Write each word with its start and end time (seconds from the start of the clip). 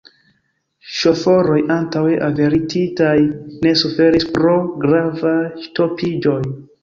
Ŝoforoj, 0.99 1.57
antaŭe 1.75 2.15
avertitaj, 2.29 3.13
ne 3.67 3.75
suferis 3.83 4.27
pro 4.39 4.57
gravaj 4.87 5.37
ŝtopiĝoj. 5.67 6.41